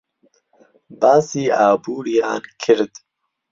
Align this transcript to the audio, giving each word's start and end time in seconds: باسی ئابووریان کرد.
باسی 1.01 1.43
ئابووریان 1.57 2.43
کرد. 2.61 2.93